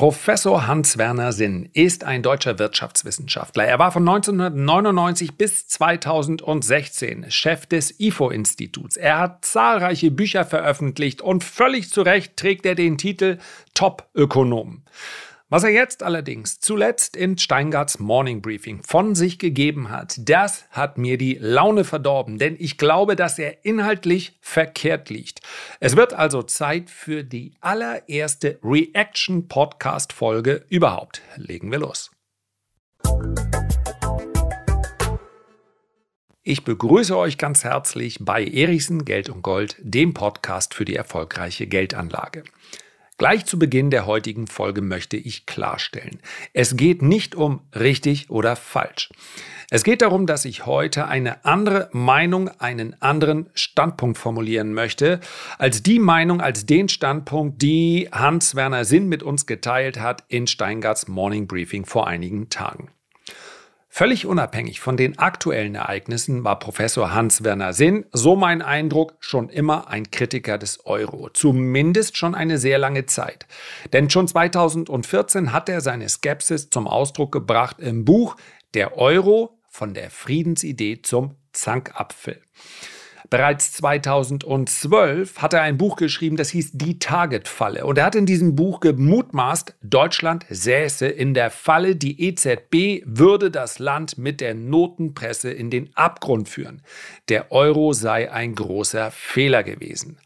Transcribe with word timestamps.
Professor 0.00 0.66
Hans-Werner 0.66 1.30
Sinn 1.30 1.68
ist 1.74 2.04
ein 2.04 2.22
deutscher 2.22 2.58
Wirtschaftswissenschaftler. 2.58 3.66
Er 3.66 3.78
war 3.78 3.92
von 3.92 4.08
1999 4.08 5.36
bis 5.36 5.68
2016 5.68 7.30
Chef 7.30 7.66
des 7.66 8.00
IFO-Instituts. 8.00 8.96
Er 8.96 9.18
hat 9.18 9.44
zahlreiche 9.44 10.10
Bücher 10.10 10.46
veröffentlicht 10.46 11.20
und 11.20 11.44
völlig 11.44 11.90
zu 11.90 12.00
Recht 12.00 12.38
trägt 12.38 12.64
er 12.64 12.76
den 12.76 12.96
Titel 12.96 13.36
Top-Ökonom. 13.74 14.84
Was 15.52 15.64
er 15.64 15.70
jetzt 15.70 16.04
allerdings 16.04 16.60
zuletzt 16.60 17.16
in 17.16 17.36
Steingarts 17.36 17.98
Morning 17.98 18.40
Briefing 18.40 18.84
von 18.84 19.16
sich 19.16 19.36
gegeben 19.40 19.90
hat, 19.90 20.14
das 20.16 20.64
hat 20.70 20.96
mir 20.96 21.18
die 21.18 21.38
Laune 21.40 21.82
verdorben, 21.82 22.38
denn 22.38 22.54
ich 22.56 22.78
glaube, 22.78 23.16
dass 23.16 23.36
er 23.36 23.64
inhaltlich 23.64 24.38
verkehrt 24.40 25.10
liegt. 25.10 25.40
Es 25.80 25.96
wird 25.96 26.12
also 26.14 26.44
Zeit 26.44 26.88
für 26.88 27.24
die 27.24 27.56
allererste 27.60 28.60
Reaction 28.62 29.48
Podcast 29.48 30.12
Folge 30.12 30.64
überhaupt. 30.68 31.20
Legen 31.34 31.72
wir 31.72 31.80
los. 31.80 32.12
Ich 36.44 36.62
begrüße 36.62 37.18
euch 37.18 37.38
ganz 37.38 37.64
herzlich 37.64 38.18
bei 38.20 38.44
Erichsen 38.44 39.04
Geld 39.04 39.28
und 39.28 39.42
Gold, 39.42 39.74
dem 39.80 40.14
Podcast 40.14 40.74
für 40.74 40.84
die 40.84 40.94
erfolgreiche 40.94 41.66
Geldanlage. 41.66 42.44
Gleich 43.20 43.44
zu 43.44 43.58
Beginn 43.58 43.90
der 43.90 44.06
heutigen 44.06 44.46
Folge 44.46 44.80
möchte 44.80 45.18
ich 45.18 45.44
klarstellen, 45.44 46.22
es 46.54 46.78
geht 46.78 47.02
nicht 47.02 47.34
um 47.34 47.60
richtig 47.78 48.30
oder 48.30 48.56
falsch. 48.56 49.10
Es 49.68 49.84
geht 49.84 50.00
darum, 50.00 50.24
dass 50.24 50.46
ich 50.46 50.64
heute 50.64 51.06
eine 51.06 51.44
andere 51.44 51.90
Meinung, 51.92 52.48
einen 52.48 52.96
anderen 53.02 53.50
Standpunkt 53.52 54.16
formulieren 54.16 54.72
möchte, 54.72 55.20
als 55.58 55.82
die 55.82 55.98
Meinung, 55.98 56.40
als 56.40 56.64
den 56.64 56.88
Standpunkt, 56.88 57.60
die 57.60 58.08
Hans-Werner 58.10 58.86
Sinn 58.86 59.06
mit 59.06 59.22
uns 59.22 59.44
geteilt 59.44 60.00
hat 60.00 60.24
in 60.28 60.46
Steingarts 60.46 61.06
Morning 61.06 61.46
Briefing 61.46 61.84
vor 61.84 62.06
einigen 62.06 62.48
Tagen. 62.48 62.88
Völlig 63.92 64.24
unabhängig 64.24 64.78
von 64.78 64.96
den 64.96 65.18
aktuellen 65.18 65.74
Ereignissen 65.74 66.44
war 66.44 66.60
Professor 66.60 67.12
Hans-Werner 67.12 67.72
Sinn, 67.72 68.06
so 68.12 68.36
mein 68.36 68.62
Eindruck, 68.62 69.14
schon 69.18 69.48
immer 69.48 69.88
ein 69.88 70.12
Kritiker 70.12 70.58
des 70.58 70.86
Euro. 70.86 71.28
Zumindest 71.30 72.16
schon 72.16 72.36
eine 72.36 72.58
sehr 72.58 72.78
lange 72.78 73.06
Zeit. 73.06 73.46
Denn 73.92 74.08
schon 74.08 74.28
2014 74.28 75.52
hat 75.52 75.68
er 75.68 75.80
seine 75.80 76.08
Skepsis 76.08 76.70
zum 76.70 76.86
Ausdruck 76.86 77.32
gebracht 77.32 77.80
im 77.80 78.04
Buch 78.04 78.36
Der 78.74 78.96
Euro 78.96 79.58
von 79.68 79.92
der 79.92 80.10
Friedensidee 80.10 81.02
zum 81.02 81.34
Zankapfel. 81.52 82.40
Bereits 83.30 83.70
2012 83.74 85.40
hat 85.40 85.54
er 85.54 85.62
ein 85.62 85.78
Buch 85.78 85.94
geschrieben, 85.94 86.36
das 86.36 86.50
hieß 86.50 86.72
Die 86.72 86.98
Target-Falle. 86.98 87.86
Und 87.86 87.96
er 87.96 88.06
hat 88.06 88.16
in 88.16 88.26
diesem 88.26 88.56
Buch 88.56 88.80
gemutmaßt, 88.80 89.76
Deutschland 89.82 90.44
säße 90.50 91.06
in 91.06 91.32
der 91.32 91.50
Falle, 91.50 91.94
die 91.94 92.20
EZB 92.20 93.04
würde 93.06 93.52
das 93.52 93.78
Land 93.78 94.18
mit 94.18 94.40
der 94.40 94.54
Notenpresse 94.54 95.52
in 95.52 95.70
den 95.70 95.90
Abgrund 95.94 96.48
führen. 96.48 96.82
Der 97.28 97.52
Euro 97.52 97.92
sei 97.92 98.32
ein 98.32 98.56
großer 98.56 99.12
Fehler 99.12 99.62
gewesen. 99.62 100.18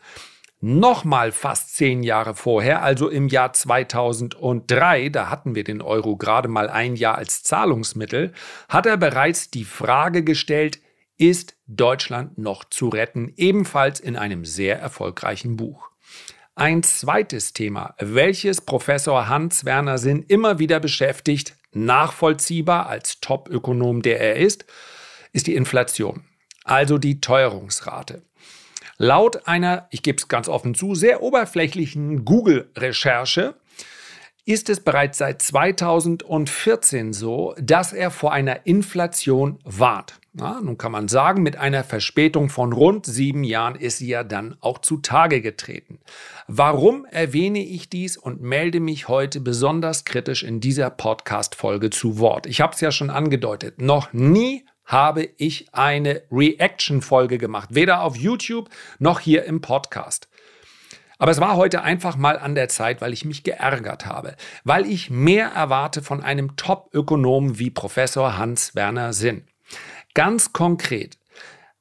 Nochmal 0.62 1.30
fast 1.30 1.76
zehn 1.76 2.02
Jahre 2.02 2.34
vorher, 2.34 2.82
also 2.82 3.10
im 3.10 3.28
Jahr 3.28 3.52
2003, 3.52 5.10
da 5.10 5.28
hatten 5.28 5.54
wir 5.54 5.62
den 5.62 5.82
Euro 5.82 6.16
gerade 6.16 6.48
mal 6.48 6.70
ein 6.70 6.96
Jahr 6.96 7.18
als 7.18 7.42
Zahlungsmittel, 7.42 8.32
hat 8.70 8.86
er 8.86 8.96
bereits 8.96 9.50
die 9.50 9.64
Frage 9.64 10.24
gestellt, 10.24 10.78
ist 11.18 11.56
Deutschland 11.66 12.38
noch 12.38 12.64
zu 12.64 12.88
retten, 12.88 13.32
ebenfalls 13.36 14.00
in 14.00 14.16
einem 14.16 14.44
sehr 14.44 14.78
erfolgreichen 14.78 15.56
Buch. 15.56 15.90
Ein 16.56 16.82
zweites 16.82 17.52
Thema, 17.52 17.94
welches 17.98 18.60
Professor 18.60 19.28
Hans-Werner 19.28 19.98
Sinn 19.98 20.24
immer 20.28 20.58
wieder 20.58 20.80
beschäftigt, 20.80 21.56
nachvollziehbar 21.72 22.86
als 22.86 23.20
Top-Ökonom, 23.20 24.02
der 24.02 24.20
er 24.20 24.36
ist, 24.36 24.64
ist 25.32 25.48
die 25.48 25.56
Inflation, 25.56 26.24
also 26.62 26.98
die 26.98 27.20
Teuerungsrate. 27.20 28.22
Laut 28.96 29.48
einer, 29.48 29.88
ich 29.90 30.02
gebe 30.02 30.18
es 30.18 30.28
ganz 30.28 30.48
offen 30.48 30.74
zu, 30.74 30.94
sehr 30.94 31.22
oberflächlichen 31.22 32.24
Google-Recherche 32.24 33.56
ist 34.46 34.68
es 34.68 34.80
bereits 34.80 35.18
seit 35.18 35.40
2014 35.40 37.12
so, 37.12 37.54
dass 37.58 37.92
er 37.92 38.10
vor 38.10 38.32
einer 38.32 38.66
Inflation 38.66 39.58
warnt. 39.64 40.20
Na, 40.36 40.60
nun 40.60 40.76
kann 40.76 40.90
man 40.90 41.06
sagen, 41.06 41.44
mit 41.44 41.58
einer 41.58 41.84
Verspätung 41.84 42.48
von 42.48 42.72
rund 42.72 43.06
sieben 43.06 43.44
Jahren 43.44 43.76
ist 43.76 43.98
sie 43.98 44.08
ja 44.08 44.24
dann 44.24 44.56
auch 44.60 44.78
zutage 44.78 45.40
getreten. 45.40 46.00
Warum 46.48 47.04
erwähne 47.04 47.60
ich 47.60 47.88
dies 47.88 48.16
und 48.16 48.42
melde 48.42 48.80
mich 48.80 49.06
heute 49.06 49.40
besonders 49.40 50.04
kritisch 50.04 50.42
in 50.42 50.58
dieser 50.58 50.90
Podcast-Folge 50.90 51.90
zu 51.90 52.18
Wort? 52.18 52.46
Ich 52.46 52.60
habe 52.60 52.74
es 52.74 52.80
ja 52.80 52.90
schon 52.90 53.10
angedeutet. 53.10 53.80
Noch 53.80 54.12
nie 54.12 54.66
habe 54.84 55.28
ich 55.36 55.72
eine 55.72 56.22
Reaction-Folge 56.32 57.38
gemacht, 57.38 57.68
weder 57.70 58.02
auf 58.02 58.16
YouTube 58.16 58.70
noch 58.98 59.20
hier 59.20 59.44
im 59.44 59.60
Podcast. 59.60 60.28
Aber 61.16 61.30
es 61.30 61.40
war 61.40 61.54
heute 61.54 61.82
einfach 61.82 62.16
mal 62.16 62.40
an 62.40 62.56
der 62.56 62.68
Zeit, 62.68 63.00
weil 63.00 63.12
ich 63.12 63.24
mich 63.24 63.44
geärgert 63.44 64.04
habe, 64.04 64.34
weil 64.64 64.84
ich 64.84 65.10
mehr 65.10 65.50
erwarte 65.50 66.02
von 66.02 66.24
einem 66.24 66.56
Top-Ökonomen 66.56 67.60
wie 67.60 67.70
Professor 67.70 68.36
Hans-Werner 68.36 69.12
Sinn. 69.12 69.46
Ganz 70.14 70.52
konkret, 70.52 71.18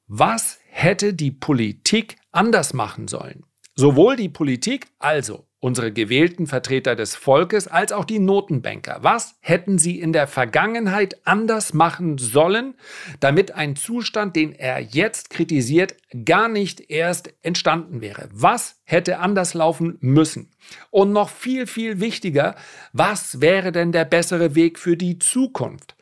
was 0.08 0.58
hätte 0.68 1.14
die 1.14 1.30
Politik 1.30 2.16
anders 2.32 2.74
machen 2.74 3.06
sollen? 3.06 3.44
Sowohl 3.76 4.16
die 4.16 4.28
Politik, 4.28 4.88
also 4.98 5.46
unsere 5.60 5.92
gewählten 5.92 6.48
Vertreter 6.48 6.96
des 6.96 7.14
Volkes, 7.14 7.68
als 7.68 7.92
auch 7.92 8.04
die 8.04 8.18
Notenbanker. 8.18 8.98
Was 9.02 9.36
hätten 9.40 9.78
sie 9.78 10.00
in 10.00 10.12
der 10.12 10.26
Vergangenheit 10.26 11.24
anders 11.24 11.74
machen 11.74 12.18
sollen, 12.18 12.74
damit 13.20 13.52
ein 13.52 13.76
Zustand, 13.76 14.34
den 14.34 14.52
er 14.52 14.80
jetzt 14.80 15.30
kritisiert, 15.30 15.94
gar 16.24 16.48
nicht 16.48 16.90
erst 16.90 17.32
entstanden 17.42 18.00
wäre? 18.00 18.28
Was 18.32 18.80
hätte 18.82 19.20
anders 19.20 19.54
laufen 19.54 19.96
müssen? 20.00 20.50
Und 20.90 21.12
noch 21.12 21.30
viel, 21.30 21.68
viel 21.68 22.00
wichtiger, 22.00 22.56
was 22.92 23.40
wäre 23.40 23.70
denn 23.70 23.92
der 23.92 24.04
bessere 24.04 24.56
Weg 24.56 24.80
für 24.80 24.96
die 24.96 25.20
Zukunft? 25.20 25.94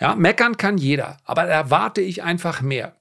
Ja, 0.00 0.14
meckern 0.14 0.56
kann 0.56 0.78
jeder, 0.78 1.18
aber 1.24 1.44
erwarte 1.44 2.00
ich 2.00 2.22
einfach 2.22 2.60
mehr. 2.60 2.96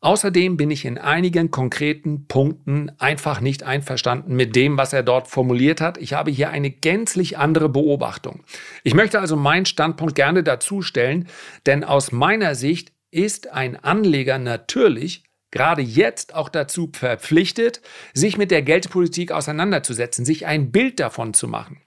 Außerdem 0.00 0.56
bin 0.56 0.70
ich 0.70 0.84
in 0.84 0.96
einigen 0.96 1.50
konkreten 1.50 2.28
Punkten 2.28 2.92
einfach 2.98 3.40
nicht 3.40 3.64
einverstanden 3.64 4.36
mit 4.36 4.54
dem, 4.54 4.78
was 4.78 4.92
er 4.92 5.02
dort 5.02 5.26
formuliert 5.26 5.80
hat. 5.80 5.98
Ich 5.98 6.12
habe 6.12 6.30
hier 6.30 6.50
eine 6.50 6.70
gänzlich 6.70 7.36
andere 7.36 7.68
Beobachtung. 7.68 8.44
Ich 8.84 8.94
möchte 8.94 9.18
also 9.18 9.34
meinen 9.34 9.66
Standpunkt 9.66 10.14
gerne 10.14 10.44
dazu 10.44 10.82
stellen, 10.82 11.28
denn 11.66 11.82
aus 11.82 12.12
meiner 12.12 12.54
Sicht 12.54 12.92
ist 13.10 13.48
ein 13.48 13.76
Anleger 13.76 14.38
natürlich 14.38 15.24
gerade 15.50 15.82
jetzt 15.82 16.34
auch 16.34 16.48
dazu 16.48 16.90
verpflichtet, 16.92 17.80
sich 18.12 18.36
mit 18.36 18.50
der 18.50 18.62
Geldpolitik 18.62 19.32
auseinanderzusetzen, 19.32 20.24
sich 20.24 20.46
ein 20.46 20.70
Bild 20.70 21.00
davon 21.00 21.34
zu 21.34 21.48
machen. 21.48 21.80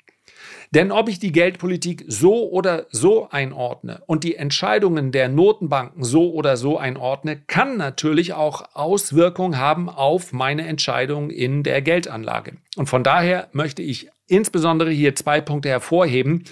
Denn 0.72 0.92
ob 0.92 1.10
ich 1.10 1.20
die 1.20 1.32
Geldpolitik 1.32 2.06
so 2.08 2.50
oder 2.50 2.88
so 2.90 3.30
einordne 3.30 4.02
und 4.06 4.24
die 4.24 4.36
Entscheidungen 4.36 5.12
der 5.12 5.30
Notenbanken 5.30 6.04
so 6.04 6.32
oder 6.32 6.58
so 6.58 6.78
einordne, 6.78 7.38
kann 7.48 7.78
natürlich 7.78 8.34
auch 8.34 8.64
Auswirkungen 8.74 9.58
haben 9.58 9.90
auf 9.90 10.32
meine 10.34 10.68
Entscheidungen 10.68 11.30
in 11.30 11.64
der 11.64 11.82
Geldanlage. 11.82 12.58
Und 12.78 12.88
von 12.88 13.04
daher 13.04 13.50
möchte 13.52 13.82
ich 13.82 14.10
insbesondere 14.28 14.92
hier 14.92 15.16
zwei 15.16 15.42
Punkte 15.42 15.70
hervorheben, 15.70 16.46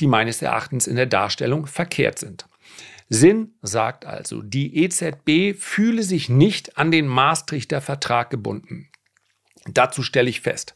die 0.00 0.06
meines 0.06 0.40
Erachtens 0.42 0.86
in 0.86 0.96
der 0.96 1.06
Darstellung 1.06 1.66
verkehrt 1.66 2.18
sind. 2.18 2.46
Sinn 3.10 3.54
sagt 3.62 4.04
also, 4.04 4.42
die 4.42 4.84
EZB 4.84 5.58
fühle 5.58 6.02
sich 6.02 6.28
nicht 6.28 6.76
an 6.76 6.90
den 6.90 7.06
Maastrichter 7.06 7.80
Vertrag 7.80 8.30
gebunden. 8.30 8.88
Dazu 9.66 10.02
stelle 10.02 10.28
ich 10.28 10.40
fest, 10.40 10.74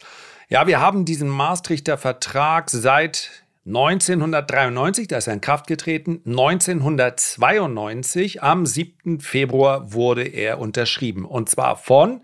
ja, 0.52 0.66
wir 0.66 0.80
haben 0.80 1.06
diesen 1.06 1.30
Maastrichter 1.30 1.96
Vertrag 1.96 2.68
seit 2.68 3.30
1993, 3.64 5.08
da 5.08 5.16
ist 5.16 5.26
er 5.26 5.32
in 5.32 5.40
Kraft 5.40 5.66
getreten. 5.66 6.20
1992, 6.26 8.42
am 8.42 8.66
7. 8.66 9.20
Februar, 9.20 9.94
wurde 9.94 10.28
er 10.28 10.58
unterschrieben. 10.58 11.24
Und 11.24 11.48
zwar 11.48 11.78
von 11.78 12.20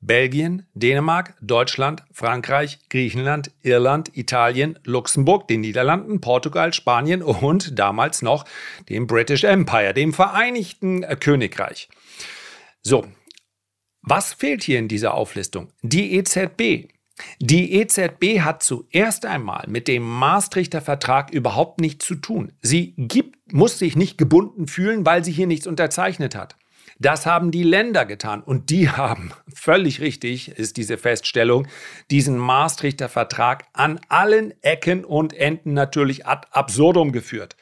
Belgien, 0.00 0.66
Dänemark, 0.74 1.36
Deutschland, 1.40 2.02
Frankreich, 2.10 2.80
Griechenland, 2.88 3.52
Irland, 3.62 4.16
Italien, 4.16 4.76
Luxemburg, 4.82 5.46
den 5.46 5.60
Niederlanden, 5.60 6.20
Portugal, 6.20 6.74
Spanien 6.74 7.22
und 7.22 7.78
damals 7.78 8.20
noch 8.20 8.46
dem 8.88 9.06
British 9.06 9.44
Empire, 9.44 9.94
dem 9.94 10.12
Vereinigten 10.12 11.02
Königreich. 11.20 11.88
So, 12.82 13.06
was 14.02 14.32
fehlt 14.32 14.64
hier 14.64 14.80
in 14.80 14.88
dieser 14.88 15.14
Auflistung? 15.14 15.68
Die 15.82 16.16
EZB. 16.16 16.88
Die 17.38 17.74
EZB 17.74 18.40
hat 18.40 18.62
zuerst 18.62 19.26
einmal 19.26 19.64
mit 19.68 19.88
dem 19.88 20.02
Maastrichter 20.02 20.80
Vertrag 20.80 21.30
überhaupt 21.30 21.80
nichts 21.80 22.06
zu 22.06 22.14
tun. 22.14 22.52
Sie 22.62 22.94
gibt, 22.96 23.52
muss 23.52 23.78
sich 23.78 23.96
nicht 23.96 24.18
gebunden 24.18 24.66
fühlen, 24.66 25.04
weil 25.06 25.24
sie 25.24 25.32
hier 25.32 25.46
nichts 25.46 25.66
unterzeichnet 25.66 26.34
hat. 26.34 26.56
Das 27.00 27.24
haben 27.24 27.50
die 27.50 27.62
Länder 27.62 28.04
getan 28.04 28.42
und 28.42 28.68
die 28.68 28.90
haben, 28.90 29.32
völlig 29.52 30.00
richtig 30.00 30.50
ist 30.50 30.76
diese 30.76 30.98
Feststellung, 30.98 31.66
diesen 32.10 32.36
Maastrichter 32.36 33.08
Vertrag 33.08 33.64
an 33.72 33.98
allen 34.08 34.52
Ecken 34.62 35.04
und 35.04 35.32
Enden 35.32 35.72
natürlich 35.72 36.26
ad 36.26 36.46
absurdum 36.50 37.10
geführt. 37.10 37.56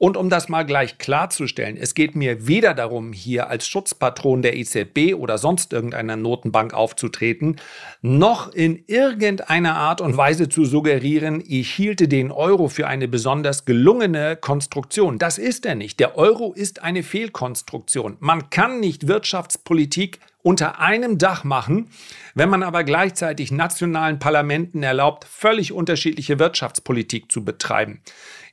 Und 0.00 0.16
um 0.16 0.30
das 0.30 0.48
mal 0.48 0.62
gleich 0.62 0.96
klarzustellen, 0.96 1.76
es 1.76 1.94
geht 1.94 2.16
mir 2.16 2.46
weder 2.46 2.72
darum, 2.72 3.12
hier 3.12 3.50
als 3.50 3.66
Schutzpatron 3.68 4.40
der 4.40 4.56
EZB 4.56 5.14
oder 5.14 5.36
sonst 5.36 5.74
irgendeiner 5.74 6.16
Notenbank 6.16 6.72
aufzutreten, 6.72 7.56
noch 8.00 8.50
in 8.50 8.82
irgendeiner 8.86 9.76
Art 9.76 10.00
und 10.00 10.16
Weise 10.16 10.48
zu 10.48 10.64
suggerieren, 10.64 11.44
ich 11.46 11.70
hielte 11.74 12.08
den 12.08 12.32
Euro 12.32 12.68
für 12.68 12.86
eine 12.86 13.08
besonders 13.08 13.66
gelungene 13.66 14.36
Konstruktion. 14.36 15.18
Das 15.18 15.36
ist 15.36 15.66
er 15.66 15.74
nicht. 15.74 16.00
Der 16.00 16.16
Euro 16.16 16.54
ist 16.54 16.82
eine 16.82 17.02
Fehlkonstruktion. 17.02 18.16
Man 18.20 18.48
kann 18.48 18.80
nicht 18.80 19.06
Wirtschaftspolitik 19.06 20.18
unter 20.42 20.80
einem 20.80 21.18
Dach 21.18 21.44
machen, 21.44 21.90
wenn 22.34 22.48
man 22.48 22.62
aber 22.62 22.84
gleichzeitig 22.84 23.52
nationalen 23.52 24.18
Parlamenten 24.18 24.82
erlaubt, 24.82 25.24
völlig 25.24 25.72
unterschiedliche 25.72 26.38
Wirtschaftspolitik 26.38 27.30
zu 27.30 27.44
betreiben. 27.44 28.00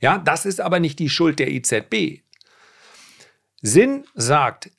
Ja, 0.00 0.18
das 0.18 0.46
ist 0.46 0.60
aber 0.60 0.80
nicht 0.80 0.98
die 0.98 1.08
Schuld 1.08 1.38
der 1.38 1.48
EZB. 1.50 2.22
Sinn 3.60 4.04
sagt, 4.14 4.70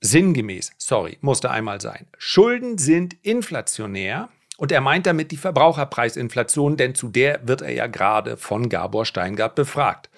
sinngemäß, 0.00 0.72
sorry, 0.78 1.18
musste 1.20 1.50
einmal 1.50 1.80
sein, 1.80 2.06
Schulden 2.18 2.78
sind 2.78 3.16
inflationär 3.22 4.28
und 4.56 4.72
er 4.72 4.80
meint 4.80 5.06
damit 5.06 5.30
die 5.30 5.36
Verbraucherpreisinflation, 5.36 6.76
denn 6.76 6.94
zu 6.94 7.08
der 7.08 7.46
wird 7.46 7.62
er 7.62 7.72
ja 7.72 7.86
gerade 7.86 8.36
von 8.36 8.68
Gabor 8.68 9.04
Steingart 9.04 9.54
befragt. 9.54 10.08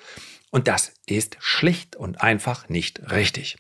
Und 0.50 0.68
das 0.68 0.92
ist 1.06 1.36
schlicht 1.40 1.96
und 1.96 2.20
einfach 2.20 2.68
nicht 2.68 3.10
richtig. 3.10 3.56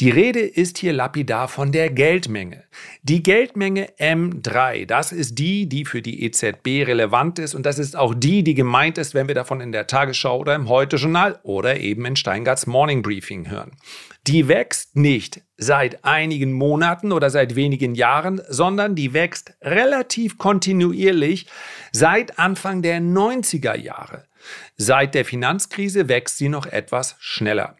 Die 0.00 0.10
Rede 0.10 0.38
ist 0.38 0.78
hier 0.78 0.92
lapidar 0.92 1.48
von 1.48 1.72
der 1.72 1.90
Geldmenge. 1.90 2.62
Die 3.02 3.20
Geldmenge 3.20 3.88
M3, 3.98 4.86
das 4.86 5.10
ist 5.10 5.40
die, 5.40 5.68
die 5.68 5.84
für 5.84 6.02
die 6.02 6.22
EZB 6.22 6.86
relevant 6.86 7.40
ist 7.40 7.56
und 7.56 7.66
das 7.66 7.80
ist 7.80 7.96
auch 7.96 8.14
die, 8.14 8.44
die 8.44 8.54
gemeint 8.54 8.96
ist, 8.96 9.14
wenn 9.14 9.26
wir 9.26 9.34
davon 9.34 9.60
in 9.60 9.72
der 9.72 9.88
Tagesschau 9.88 10.38
oder 10.38 10.54
im 10.54 10.68
Heute-Journal 10.68 11.40
oder 11.42 11.80
eben 11.80 12.04
in 12.04 12.14
Steingarts 12.14 12.68
Morning 12.68 13.02
Briefing 13.02 13.50
hören. 13.50 13.72
Die 14.28 14.46
wächst 14.46 14.94
nicht 14.94 15.40
seit 15.56 16.04
einigen 16.04 16.52
Monaten 16.52 17.10
oder 17.10 17.28
seit 17.28 17.56
wenigen 17.56 17.96
Jahren, 17.96 18.40
sondern 18.48 18.94
die 18.94 19.14
wächst 19.14 19.54
relativ 19.62 20.38
kontinuierlich 20.38 21.46
seit 21.90 22.38
Anfang 22.38 22.82
der 22.82 23.00
90er 23.00 23.76
Jahre. 23.76 24.26
Seit 24.76 25.16
der 25.16 25.24
Finanzkrise 25.24 26.08
wächst 26.08 26.38
sie 26.38 26.48
noch 26.48 26.66
etwas 26.66 27.16
schneller. 27.18 27.74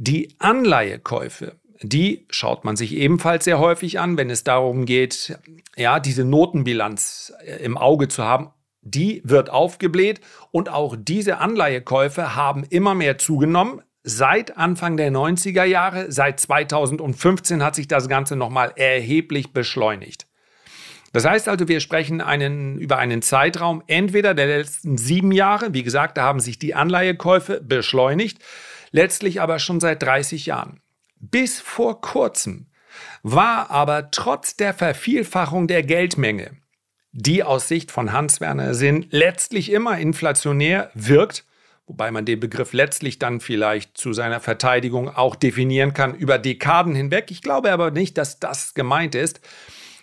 Die 0.00 0.36
Anleihekäufe, 0.38 1.56
die 1.82 2.24
schaut 2.30 2.64
man 2.64 2.76
sich 2.76 2.94
ebenfalls 2.94 3.44
sehr 3.44 3.58
häufig 3.58 3.98
an, 3.98 4.16
wenn 4.16 4.30
es 4.30 4.44
darum 4.44 4.86
geht, 4.86 5.36
ja, 5.76 5.98
diese 5.98 6.24
Notenbilanz 6.24 7.32
äh, 7.44 7.56
im 7.64 7.76
Auge 7.76 8.06
zu 8.06 8.22
haben. 8.22 8.52
Die 8.80 9.20
wird 9.24 9.50
aufgebläht 9.50 10.20
und 10.52 10.68
auch 10.68 10.94
diese 10.96 11.38
Anleihekäufe 11.38 12.36
haben 12.36 12.62
immer 12.70 12.94
mehr 12.94 13.18
zugenommen. 13.18 13.82
Seit 14.04 14.56
Anfang 14.56 14.96
der 14.96 15.10
90er 15.10 15.64
Jahre, 15.64 16.12
seit 16.12 16.38
2015 16.38 17.64
hat 17.64 17.74
sich 17.74 17.88
das 17.88 18.08
Ganze 18.08 18.36
nochmal 18.36 18.72
erheblich 18.76 19.52
beschleunigt. 19.52 20.28
Das 21.12 21.24
heißt 21.24 21.48
also, 21.48 21.66
wir 21.66 21.80
sprechen 21.80 22.20
einen, 22.20 22.78
über 22.78 22.98
einen 22.98 23.20
Zeitraum 23.20 23.82
entweder 23.88 24.34
der 24.34 24.46
letzten 24.46 24.96
sieben 24.96 25.32
Jahre, 25.32 25.74
wie 25.74 25.82
gesagt, 25.82 26.18
da 26.18 26.22
haben 26.22 26.38
sich 26.38 26.60
die 26.60 26.76
Anleihekäufe 26.76 27.60
beschleunigt, 27.60 28.38
letztlich 28.90 29.40
aber 29.40 29.58
schon 29.58 29.80
seit 29.80 30.02
30 30.02 30.46
Jahren. 30.46 30.80
Bis 31.20 31.60
vor 31.60 32.00
kurzem 32.00 32.66
war 33.22 33.70
aber 33.70 34.10
trotz 34.10 34.56
der 34.56 34.74
Vervielfachung 34.74 35.66
der 35.66 35.82
Geldmenge, 35.82 36.56
die 37.12 37.42
aus 37.42 37.68
Sicht 37.68 37.90
von 37.90 38.12
Hans-Werner 38.12 38.74
Sinn 38.74 39.06
letztlich 39.10 39.70
immer 39.72 39.98
inflationär 39.98 40.90
wirkt, 40.94 41.44
wobei 41.86 42.10
man 42.10 42.24
den 42.24 42.40
Begriff 42.40 42.72
letztlich 42.72 43.18
dann 43.18 43.40
vielleicht 43.40 43.96
zu 43.96 44.12
seiner 44.12 44.40
Verteidigung 44.40 45.08
auch 45.08 45.34
definieren 45.36 45.94
kann 45.94 46.14
über 46.14 46.38
Dekaden 46.38 46.94
hinweg. 46.94 47.30
Ich 47.30 47.42
glaube 47.42 47.72
aber 47.72 47.90
nicht, 47.90 48.18
dass 48.18 48.38
das 48.38 48.74
gemeint 48.74 49.14
ist, 49.14 49.40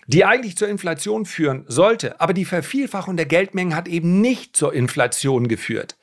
die 0.08 0.26
eigentlich 0.26 0.58
zur 0.58 0.68
Inflation 0.68 1.26
führen 1.26 1.66
sollte. 1.68 2.20
Aber 2.20 2.34
die 2.34 2.46
Vervielfachung 2.46 3.18
der 3.18 3.26
Geldmengen 3.26 3.76
hat 3.76 3.88
eben 3.88 4.22
nicht 4.22 4.56
zur 4.56 4.74
Inflation 4.74 5.48
geführt. 5.48 5.96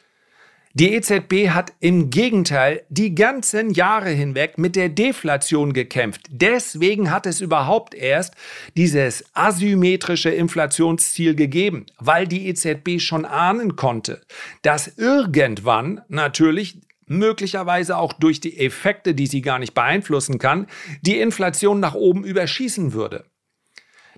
Die 0.74 0.94
EZB 0.94 1.50
hat 1.50 1.74
im 1.80 2.08
Gegenteil 2.08 2.82
die 2.88 3.14
ganzen 3.14 3.72
Jahre 3.72 4.08
hinweg 4.08 4.56
mit 4.56 4.74
der 4.74 4.88
Deflation 4.88 5.74
gekämpft. 5.74 6.22
Deswegen 6.30 7.10
hat 7.10 7.26
es 7.26 7.42
überhaupt 7.42 7.94
erst 7.94 8.34
dieses 8.74 9.22
asymmetrische 9.34 10.30
Inflationsziel 10.30 11.34
gegeben, 11.34 11.84
weil 11.98 12.26
die 12.26 12.48
EZB 12.48 13.00
schon 13.00 13.26
ahnen 13.26 13.76
konnte, 13.76 14.22
dass 14.62 14.96
irgendwann 14.96 16.00
natürlich 16.08 16.80
möglicherweise 17.06 17.98
auch 17.98 18.14
durch 18.14 18.40
die 18.40 18.58
Effekte, 18.58 19.14
die 19.14 19.26
sie 19.26 19.42
gar 19.42 19.58
nicht 19.58 19.74
beeinflussen 19.74 20.38
kann, 20.38 20.68
die 21.02 21.18
Inflation 21.18 21.80
nach 21.80 21.94
oben 21.94 22.24
überschießen 22.24 22.94
würde. 22.94 23.26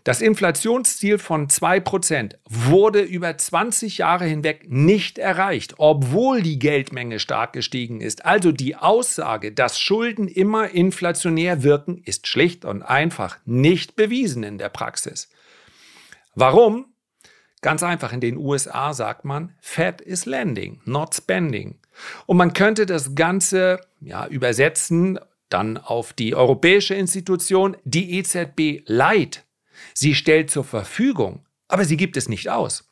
Das 0.04 0.20
Inflationsziel 0.20 1.16
von 1.16 1.48
2% 1.48 2.34
wurde 2.44 3.00
über 3.00 3.38
20 3.38 3.98
Jahre 3.98 4.26
hinweg 4.26 4.66
nicht 4.68 5.18
erreicht, 5.18 5.76
obwohl 5.78 6.42
die 6.42 6.58
Geldmenge 6.58 7.18
stark 7.18 7.54
gestiegen 7.54 8.02
ist. 8.02 8.26
Also 8.26 8.52
die 8.52 8.76
Aussage, 8.76 9.50
dass 9.50 9.80
Schulden 9.80 10.28
immer 10.28 10.68
inflationär 10.68 11.62
wirken, 11.62 12.02
ist 12.04 12.26
schlicht 12.26 12.66
und 12.66 12.82
einfach 12.82 13.38
nicht 13.46 13.96
bewiesen 13.96 14.42
in 14.42 14.58
der 14.58 14.68
Praxis. 14.68 15.30
Warum? 16.34 16.84
Ganz 17.62 17.82
einfach, 17.82 18.12
in 18.12 18.20
den 18.20 18.36
USA 18.36 18.92
sagt 18.92 19.24
man, 19.24 19.54
Fed 19.62 20.02
is 20.02 20.26
lending, 20.26 20.82
not 20.84 21.14
spending. 21.14 21.78
Und 22.26 22.36
man 22.36 22.52
könnte 22.52 22.84
das 22.84 23.14
Ganze 23.14 23.80
ja, 24.02 24.26
übersetzen 24.26 25.18
dann 25.48 25.78
auf 25.78 26.12
die 26.12 26.34
europäische 26.34 26.94
Institution, 26.94 27.74
die 27.84 28.18
EZB 28.18 28.82
leiht 28.84 29.44
Sie 29.94 30.14
stellt 30.14 30.50
zur 30.50 30.64
Verfügung, 30.64 31.44
aber 31.68 31.84
sie 31.84 31.96
gibt 31.96 32.16
es 32.16 32.28
nicht 32.28 32.48
aus. 32.50 32.90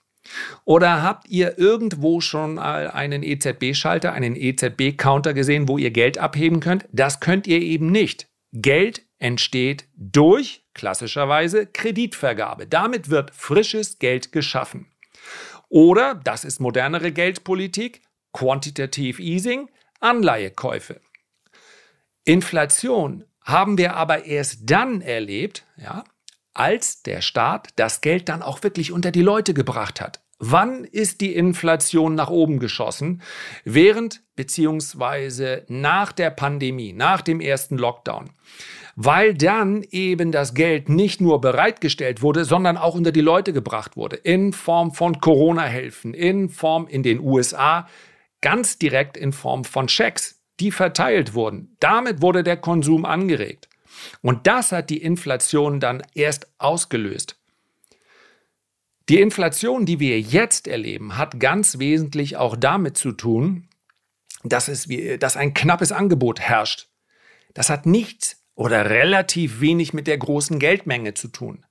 Oder 0.64 1.02
habt 1.02 1.28
ihr 1.28 1.58
irgendwo 1.58 2.20
schon 2.20 2.58
einen 2.58 3.22
EZB-Schalter, 3.22 4.12
einen 4.12 4.36
EZB-Counter 4.36 5.34
gesehen, 5.34 5.68
wo 5.68 5.78
ihr 5.78 5.90
Geld 5.90 6.18
abheben 6.18 6.60
könnt? 6.60 6.86
Das 6.92 7.20
könnt 7.20 7.46
ihr 7.46 7.60
eben 7.60 7.90
nicht. 7.90 8.28
Geld 8.52 9.02
entsteht 9.18 9.88
durch, 9.96 10.64
klassischerweise, 10.74 11.66
Kreditvergabe. 11.66 12.66
Damit 12.66 13.08
wird 13.10 13.32
frisches 13.34 13.98
Geld 13.98 14.32
geschaffen. 14.32 14.86
Oder, 15.68 16.14
das 16.14 16.44
ist 16.44 16.60
modernere 16.60 17.12
Geldpolitik, 17.12 18.02
Quantitative 18.32 19.22
Easing, 19.22 19.68
Anleihekäufe. 20.00 21.00
Inflation 22.24 23.24
haben 23.42 23.78
wir 23.78 23.96
aber 23.96 24.24
erst 24.24 24.70
dann 24.70 25.00
erlebt, 25.00 25.64
ja, 25.76 26.04
als 26.54 27.02
der 27.02 27.20
Staat 27.20 27.68
das 27.76 28.00
Geld 28.00 28.28
dann 28.28 28.42
auch 28.42 28.62
wirklich 28.62 28.92
unter 28.92 29.10
die 29.10 29.22
Leute 29.22 29.54
gebracht 29.54 30.00
hat. 30.00 30.22
Wann 30.44 30.82
ist 30.82 31.20
die 31.20 31.36
Inflation 31.36 32.16
nach 32.16 32.28
oben 32.28 32.58
geschossen? 32.58 33.22
Während 33.64 34.22
bzw. 34.34 35.62
nach 35.68 36.10
der 36.10 36.30
Pandemie, 36.30 36.92
nach 36.92 37.20
dem 37.20 37.40
ersten 37.40 37.78
Lockdown. 37.78 38.30
Weil 38.96 39.34
dann 39.34 39.84
eben 39.90 40.32
das 40.32 40.52
Geld 40.52 40.88
nicht 40.88 41.20
nur 41.20 41.40
bereitgestellt 41.40 42.22
wurde, 42.22 42.44
sondern 42.44 42.76
auch 42.76 42.96
unter 42.96 43.12
die 43.12 43.20
Leute 43.20 43.52
gebracht 43.52 43.96
wurde. 43.96 44.16
In 44.16 44.52
Form 44.52 44.92
von 44.92 45.20
Corona-Hilfen, 45.20 46.12
in 46.12 46.48
Form 46.48 46.88
in 46.88 47.04
den 47.04 47.20
USA, 47.20 47.86
ganz 48.40 48.78
direkt 48.78 49.16
in 49.16 49.32
Form 49.32 49.62
von 49.62 49.88
Schecks, 49.88 50.42
die 50.58 50.72
verteilt 50.72 51.34
wurden. 51.34 51.76
Damit 51.78 52.20
wurde 52.20 52.42
der 52.42 52.56
Konsum 52.56 53.04
angeregt. 53.04 53.68
Und 54.20 54.46
das 54.46 54.72
hat 54.72 54.90
die 54.90 55.02
Inflation 55.02 55.80
dann 55.80 56.02
erst 56.14 56.48
ausgelöst. 56.58 57.36
Die 59.08 59.20
Inflation, 59.20 59.84
die 59.84 60.00
wir 60.00 60.20
jetzt 60.20 60.68
erleben, 60.68 61.18
hat 61.18 61.40
ganz 61.40 61.78
wesentlich 61.78 62.36
auch 62.36 62.56
damit 62.56 62.96
zu 62.96 63.12
tun, 63.12 63.68
dass, 64.44 64.68
es, 64.68 64.88
dass 65.18 65.36
ein 65.36 65.54
knappes 65.54 65.92
Angebot 65.92 66.40
herrscht. 66.40 66.88
Das 67.54 67.68
hat 67.68 67.86
nichts 67.86 68.42
oder 68.54 68.88
relativ 68.88 69.60
wenig 69.60 69.92
mit 69.92 70.06
der 70.06 70.18
großen 70.18 70.58
Geldmenge 70.58 71.14
zu 71.14 71.28
tun 71.28 71.64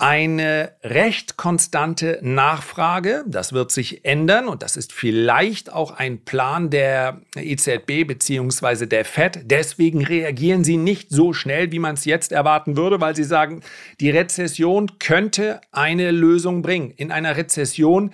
eine 0.00 0.72
recht 0.82 1.36
konstante 1.36 2.18
Nachfrage. 2.22 3.22
Das 3.26 3.52
wird 3.52 3.70
sich 3.70 4.04
ändern 4.04 4.48
und 4.48 4.62
das 4.62 4.76
ist 4.76 4.92
vielleicht 4.92 5.70
auch 5.72 5.92
ein 5.92 6.24
Plan 6.24 6.70
der 6.70 7.20
EZB 7.36 8.06
bzw. 8.06 8.86
der 8.86 9.04
Fed. 9.04 9.40
Deswegen 9.44 10.02
reagieren 10.02 10.64
sie 10.64 10.78
nicht 10.78 11.10
so 11.10 11.34
schnell, 11.34 11.70
wie 11.70 11.78
man 11.78 11.94
es 11.94 12.06
jetzt 12.06 12.32
erwarten 12.32 12.76
würde, 12.76 13.00
weil 13.00 13.14
sie 13.14 13.24
sagen, 13.24 13.62
die 14.00 14.10
Rezession 14.10 14.98
könnte 14.98 15.60
eine 15.70 16.10
Lösung 16.12 16.62
bringen. 16.62 16.92
In 16.92 17.12
einer 17.12 17.36
Rezession 17.36 18.12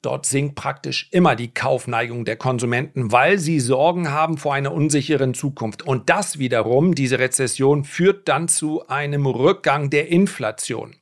Dort 0.00 0.26
sinkt 0.26 0.54
praktisch 0.54 1.08
immer 1.10 1.34
die 1.34 1.52
Kaufneigung 1.52 2.24
der 2.24 2.36
Konsumenten, 2.36 3.10
weil 3.10 3.38
sie 3.38 3.58
Sorgen 3.58 4.12
haben 4.12 4.38
vor 4.38 4.54
einer 4.54 4.72
unsicheren 4.72 5.34
Zukunft. 5.34 5.82
Und 5.82 6.08
das 6.08 6.38
wiederum, 6.38 6.94
diese 6.94 7.18
Rezession, 7.18 7.82
führt 7.82 8.28
dann 8.28 8.46
zu 8.46 8.86
einem 8.86 9.26
Rückgang 9.26 9.90
der 9.90 10.08
Inflation. 10.08 10.94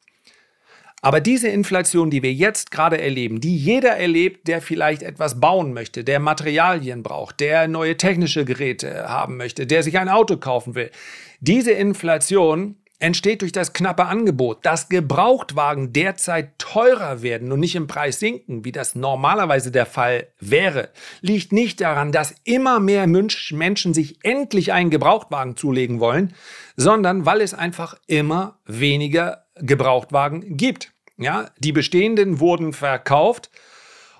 Aber 1.06 1.20
diese 1.20 1.46
Inflation, 1.46 2.10
die 2.10 2.24
wir 2.24 2.32
jetzt 2.32 2.72
gerade 2.72 3.00
erleben, 3.00 3.40
die 3.40 3.56
jeder 3.56 3.90
erlebt, 3.90 4.48
der 4.48 4.60
vielleicht 4.60 5.04
etwas 5.04 5.38
bauen 5.38 5.72
möchte, 5.72 6.02
der 6.02 6.18
Materialien 6.18 7.04
braucht, 7.04 7.38
der 7.38 7.68
neue 7.68 7.96
technische 7.96 8.44
Geräte 8.44 9.08
haben 9.08 9.36
möchte, 9.36 9.68
der 9.68 9.84
sich 9.84 10.00
ein 10.00 10.08
Auto 10.08 10.36
kaufen 10.36 10.74
will, 10.74 10.90
diese 11.38 11.70
Inflation 11.70 12.74
entsteht 12.98 13.42
durch 13.42 13.52
das 13.52 13.72
knappe 13.72 14.06
Angebot, 14.06 14.66
dass 14.66 14.88
Gebrauchtwagen 14.88 15.92
derzeit 15.92 16.58
teurer 16.58 17.22
werden 17.22 17.52
und 17.52 17.60
nicht 17.60 17.76
im 17.76 17.86
Preis 17.86 18.18
sinken, 18.18 18.64
wie 18.64 18.72
das 18.72 18.96
normalerweise 18.96 19.70
der 19.70 19.86
Fall 19.86 20.26
wäre, 20.40 20.90
liegt 21.20 21.52
nicht 21.52 21.80
daran, 21.80 22.10
dass 22.10 22.34
immer 22.42 22.80
mehr 22.80 23.06
Menschen 23.06 23.94
sich 23.94 24.24
endlich 24.24 24.72
einen 24.72 24.90
Gebrauchtwagen 24.90 25.56
zulegen 25.56 26.00
wollen, 26.00 26.34
sondern 26.76 27.26
weil 27.26 27.42
es 27.42 27.54
einfach 27.54 27.96
immer 28.08 28.58
weniger 28.66 29.44
Gebrauchtwagen 29.54 30.56
gibt. 30.56 30.95
Ja, 31.18 31.50
die 31.58 31.72
bestehenden 31.72 32.40
wurden 32.40 32.72
verkauft 32.72 33.50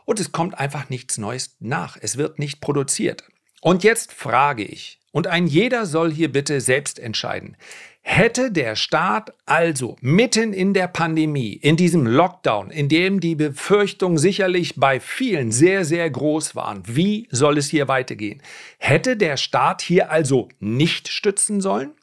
und 0.07 0.21
es 0.21 0.33
kommt 0.33 0.59
einfach 0.59 0.89
nichts 0.89 1.19
Neues 1.19 1.57
nach. 1.61 1.99
Es 2.01 2.17
wird 2.17 2.39
nicht 2.39 2.61
produziert. 2.61 3.25
Und 3.61 3.85
jetzt 3.85 4.13
frage 4.13 4.65
ich, 4.65 5.01
und 5.13 5.27
ein 5.27 5.47
jeder 5.47 5.87
soll 5.87 6.13
hier 6.13 6.31
bitte 6.31 6.61
selbst 6.61 6.99
entscheiden. 6.99 7.57
Hätte 8.03 8.53
der 8.53 8.77
Staat 8.77 9.33
also 9.47 9.97
mitten 10.01 10.53
in 10.53 10.75
der 10.75 10.87
Pandemie, 10.87 11.55
in 11.55 11.77
diesem 11.77 12.07
Lockdown, 12.07 12.71
in 12.71 12.89
dem 12.89 13.19
die 13.19 13.35
Befürchtungen 13.35 14.17
sicherlich 14.17 14.77
bei 14.77 15.01
vielen 15.01 15.51
sehr, 15.51 15.85
sehr 15.85 16.09
groß 16.09 16.55
waren, 16.55 16.83
wie 16.87 17.29
soll 17.33 17.59
es 17.59 17.69
hier 17.69 17.89
weitergehen? 17.89 18.43
Hätte 18.79 19.17
der 19.17 19.37
Staat 19.37 19.83
hier 19.83 20.11
also 20.11 20.49
nicht 20.61 21.09
stützen 21.09 21.61
sollen? 21.61 21.95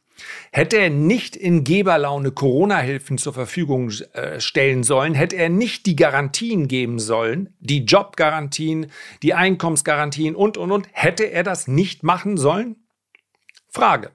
Hätte 0.51 0.77
er 0.77 0.89
nicht 0.89 1.35
in 1.35 1.63
Geberlaune 1.63 2.31
Corona-Hilfen 2.31 3.17
zur 3.17 3.33
Verfügung 3.33 3.91
äh, 4.13 4.39
stellen 4.39 4.83
sollen, 4.83 5.13
hätte 5.13 5.35
er 5.35 5.49
nicht 5.49 5.85
die 5.85 5.95
Garantien 5.95 6.67
geben 6.67 6.99
sollen, 6.99 7.55
die 7.59 7.85
Jobgarantien, 7.85 8.87
die 9.21 9.33
Einkommensgarantien 9.33 10.35
und, 10.35 10.57
und, 10.57 10.71
und, 10.71 10.87
hätte 10.91 11.25
er 11.25 11.43
das 11.43 11.67
nicht 11.67 12.03
machen 12.03 12.37
sollen? 12.37 12.75
Frage. 13.69 14.11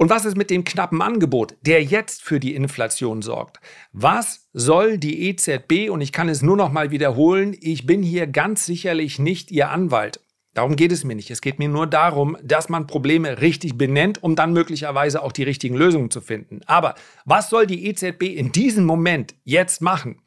Und 0.00 0.08
was 0.08 0.24
ist 0.24 0.34
mit 0.34 0.48
dem 0.48 0.64
knappen 0.64 1.02
Angebot, 1.02 1.56
der 1.60 1.84
jetzt 1.84 2.22
für 2.22 2.40
die 2.40 2.54
Inflation 2.54 3.20
sorgt? 3.20 3.60
Was 3.92 4.48
soll 4.54 4.96
die 4.96 5.28
EZB, 5.28 5.90
und 5.90 6.00
ich 6.00 6.10
kann 6.10 6.30
es 6.30 6.40
nur 6.40 6.56
noch 6.56 6.72
mal 6.72 6.90
wiederholen, 6.90 7.54
ich 7.60 7.84
bin 7.84 8.02
hier 8.02 8.26
ganz 8.26 8.64
sicherlich 8.64 9.18
nicht 9.18 9.50
Ihr 9.50 9.68
Anwalt. 9.68 10.20
Darum 10.60 10.76
geht 10.76 10.92
es 10.92 11.04
mir 11.04 11.14
nicht. 11.14 11.30
Es 11.30 11.40
geht 11.40 11.58
mir 11.58 11.70
nur 11.70 11.86
darum, 11.86 12.36
dass 12.42 12.68
man 12.68 12.86
Probleme 12.86 13.40
richtig 13.40 13.78
benennt, 13.78 14.22
um 14.22 14.36
dann 14.36 14.52
möglicherweise 14.52 15.22
auch 15.22 15.32
die 15.32 15.42
richtigen 15.42 15.74
Lösungen 15.74 16.10
zu 16.10 16.20
finden. 16.20 16.60
Aber 16.66 16.96
was 17.24 17.48
soll 17.48 17.66
die 17.66 17.86
EZB 17.86 18.24
in 18.24 18.52
diesem 18.52 18.84
Moment 18.84 19.34
jetzt 19.44 19.80
machen? 19.80 20.20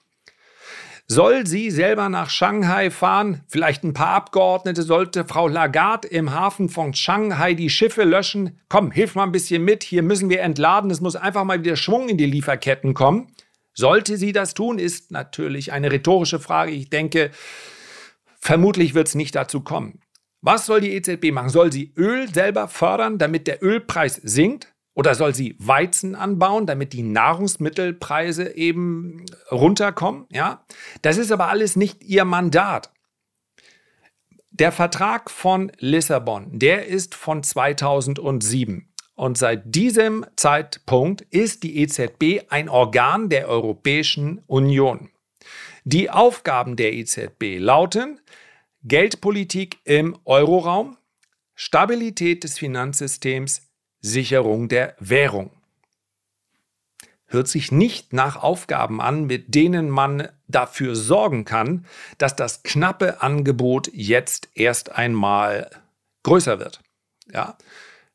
Soll 1.06 1.46
sie 1.46 1.70
selber 1.70 2.10
nach 2.10 2.32
Shanghai 2.32 2.90
fahren? 2.90 3.44
Vielleicht 3.48 3.84
ein 3.84 3.94
paar 3.94 4.16
Abgeordnete? 4.16 4.82
Sollte 4.82 5.24
Frau 5.24 5.48
Lagarde 5.48 6.08
im 6.08 6.34
Hafen 6.34 6.68
von 6.68 6.96
Shanghai 6.96 7.54
die 7.54 7.70
Schiffe 7.70 8.04
löschen? 8.04 8.60
Komm, 8.70 8.90
hilf 8.90 9.14
mal 9.14 9.26
ein 9.26 9.32
bisschen 9.32 9.64
mit. 9.64 9.84
Hier 9.84 10.02
müssen 10.02 10.32
wir 10.32 10.42
entladen. 10.42 10.90
Es 10.90 11.00
muss 11.00 11.16
einfach 11.16 11.44
mal 11.44 11.64
wieder 11.64 11.76
Schwung 11.76 12.10
in 12.10 12.18
die 12.18 12.26
Lieferketten 12.26 12.96
kommen. 12.96 13.28
Sollte 13.76 14.18
sie 14.18 14.32
das 14.32 14.56
tun, 14.56 14.80
ist 14.80 15.12
natürlich 15.12 15.72
eine 15.72 15.92
rhetorische 15.92 16.40
Frage. 16.40 16.72
Ich 16.72 16.90
denke, 16.90 17.30
vermutlich 18.40 18.96
wird 18.96 19.10
es 19.10 19.14
nicht 19.14 19.36
dazu 19.36 19.62
kommen. 19.62 20.00
Was 20.46 20.66
soll 20.66 20.82
die 20.82 20.92
EZB 20.92 21.32
machen? 21.32 21.48
Soll 21.48 21.72
sie 21.72 21.94
Öl 21.96 22.32
selber 22.32 22.68
fördern, 22.68 23.18
damit 23.18 23.48
der 23.48 23.64
Ölpreis 23.64 24.16
sinkt? 24.16 24.74
Oder 24.94 25.16
soll 25.16 25.34
sie 25.34 25.56
Weizen 25.58 26.16
anbauen, 26.16 26.68
damit 26.68 26.92
die 26.92 27.02
Nahrungsmittelpreise 27.02 28.54
eben 28.56 29.26
runterkommen? 29.52 30.26
Ja, 30.30 30.66
das 31.02 31.18
ist 31.18 31.32
aber 31.32 31.48
alles 31.48 31.78
nicht 31.78 32.04
ihr 32.04 32.26
Mandat. 32.26 32.92
Der 34.52 34.74
Vertrag 34.74 35.32
von 35.32 35.72
Lissabon, 35.80 36.60
der 36.60 36.88
ist 36.88 37.16
von 37.16 37.42
2007. 37.42 38.94
Und 39.16 39.38
seit 39.38 39.74
diesem 39.74 40.26
Zeitpunkt 40.36 41.22
ist 41.22 41.64
die 41.64 41.78
EZB 41.78 42.48
ein 42.50 42.68
Organ 42.68 43.30
der 43.30 43.48
Europäischen 43.48 44.44
Union. 44.46 45.10
Die 45.86 46.10
Aufgaben 46.10 46.76
der 46.76 46.94
EZB 46.94 47.60
lauten 47.60 48.20
Geldpolitik 48.86 49.80
im 49.86 50.18
Euroraum, 50.26 50.98
Stabilität 51.56 52.44
des 52.44 52.58
Finanzsystems, 52.60 53.70
Sicherung 54.02 54.68
der 54.68 54.96
Währung. 55.00 55.52
Hört 57.26 57.48
sich 57.48 57.72
nicht 57.72 58.12
nach 58.12 58.36
Aufgaben 58.36 59.00
an, 59.00 59.26
mit 59.26 59.56
denen 59.56 59.90
man 59.90 60.28
dafür 60.50 60.96
sorgen 60.98 61.46
kann, 61.46 61.86
dass 62.18 62.36
das 62.36 62.64
knappe 62.64 63.22
Angebot 63.22 63.90
jetzt 63.94 64.50
erst 64.54 64.92
einmal 64.92 65.70
größer 66.24 66.60
wird. 66.60 66.82
Ja? 67.32 67.58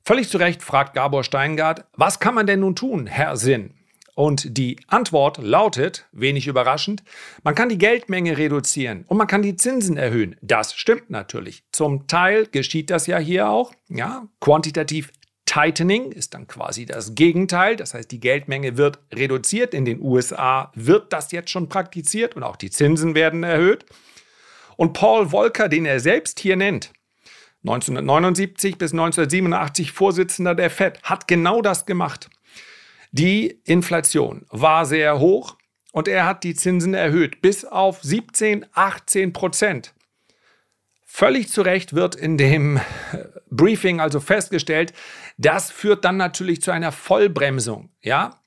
Völlig 0.04 0.28
zu 0.28 0.36
Recht 0.36 0.62
fragt 0.62 0.92
Gabor 0.94 1.24
Steingart, 1.24 1.86
was 1.94 2.20
kann 2.20 2.34
man 2.34 2.46
denn 2.46 2.60
nun 2.60 2.76
tun, 2.76 3.06
Herr 3.06 3.38
Sinn? 3.38 3.77
Und 4.18 4.58
die 4.58 4.80
Antwort 4.88 5.38
lautet, 5.38 6.08
wenig 6.10 6.48
überraschend, 6.48 7.04
man 7.44 7.54
kann 7.54 7.68
die 7.68 7.78
Geldmenge 7.78 8.36
reduzieren 8.36 9.04
und 9.06 9.16
man 9.16 9.28
kann 9.28 9.42
die 9.42 9.54
Zinsen 9.54 9.96
erhöhen. 9.96 10.34
Das 10.42 10.74
stimmt 10.74 11.08
natürlich. 11.08 11.62
Zum 11.70 12.08
Teil 12.08 12.48
geschieht 12.50 12.90
das 12.90 13.06
ja 13.06 13.18
hier 13.18 13.48
auch. 13.48 13.72
Ja, 13.88 14.26
quantitativ 14.40 15.12
Tightening 15.46 16.10
ist 16.10 16.34
dann 16.34 16.48
quasi 16.48 16.84
das 16.84 17.14
Gegenteil. 17.14 17.76
Das 17.76 17.94
heißt, 17.94 18.10
die 18.10 18.18
Geldmenge 18.18 18.76
wird 18.76 18.98
reduziert. 19.14 19.72
In 19.72 19.84
den 19.84 20.02
USA 20.02 20.72
wird 20.74 21.12
das 21.12 21.30
jetzt 21.30 21.50
schon 21.50 21.68
praktiziert 21.68 22.34
und 22.34 22.42
auch 22.42 22.56
die 22.56 22.70
Zinsen 22.70 23.14
werden 23.14 23.44
erhöht. 23.44 23.86
Und 24.76 24.94
Paul 24.94 25.28
Volcker, 25.28 25.68
den 25.68 25.86
er 25.86 26.00
selbst 26.00 26.40
hier 26.40 26.56
nennt, 26.56 26.92
1979 27.62 28.78
bis 28.78 28.90
1987 28.90 29.92
Vorsitzender 29.92 30.56
der 30.56 30.70
Fed, 30.70 31.00
hat 31.04 31.28
genau 31.28 31.62
das 31.62 31.86
gemacht. 31.86 32.28
Die 33.12 33.60
Inflation 33.64 34.46
war 34.50 34.86
sehr 34.86 35.18
hoch 35.18 35.56
und 35.92 36.08
er 36.08 36.26
hat 36.26 36.44
die 36.44 36.54
Zinsen 36.54 36.94
erhöht 36.94 37.40
bis 37.40 37.64
auf 37.64 38.02
17, 38.02 38.66
18 38.72 39.32
Prozent. 39.32 39.94
Völlig 41.04 41.48
zu 41.48 41.62
Recht 41.62 41.94
wird 41.94 42.14
in 42.14 42.36
dem 42.36 42.80
Briefing 43.50 43.98
also 43.98 44.20
festgestellt, 44.20 44.92
das 45.38 45.70
führt 45.70 46.04
dann 46.04 46.16
natürlich 46.16 46.60
zu 46.60 46.70
einer 46.70 46.92
Vollbremsung. 46.92 47.90
Ja? 48.00 48.40